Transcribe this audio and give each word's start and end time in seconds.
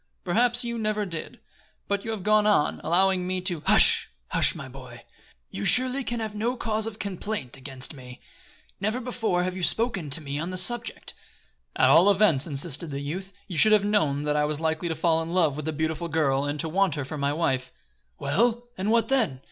"Perhaps 0.23 0.63
you 0.63 0.79
never 0.79 1.05
did; 1.05 1.39
but 1.87 2.03
you 2.03 2.09
have 2.09 2.23
gone 2.23 2.47
on, 2.47 2.81
allowing 2.83 3.27
me 3.27 3.39
to" 3.41 3.61
"Hush! 3.67 4.09
Hush, 4.29 4.55
my 4.55 4.67
boy. 4.67 5.05
You 5.51 5.63
surely 5.63 6.03
can 6.03 6.19
have 6.19 6.33
no 6.33 6.57
cause 6.57 6.87
of 6.87 6.97
complaint 6.97 7.55
against 7.55 7.93
me. 7.93 8.19
Never 8.79 8.99
before 8.99 9.43
have 9.43 9.55
you 9.55 9.61
spoken 9.61 10.09
to 10.09 10.19
me 10.19 10.39
on 10.39 10.49
the 10.49 10.57
subject." 10.57 11.13
"At 11.75 11.89
all 11.89 12.09
events," 12.09 12.47
insisted 12.47 12.89
the 12.89 12.99
youth, 12.99 13.31
"you 13.47 13.59
should 13.59 13.73
have 13.73 13.85
known 13.85 14.23
that 14.23 14.35
I 14.35 14.45
was 14.45 14.59
likely 14.59 14.87
to 14.89 14.95
fall 14.95 15.21
in 15.21 15.35
love 15.35 15.55
with 15.55 15.65
the 15.65 15.71
beautiful 15.71 16.07
girl 16.07 16.45
and 16.45 16.59
to 16.61 16.67
want 16.67 16.95
her 16.95 17.05
for 17.05 17.19
my 17.19 17.31
wife." 17.31 17.71
"Well, 18.17 18.69
and 18.79 18.89
what 18.89 19.07
then? 19.07 19.39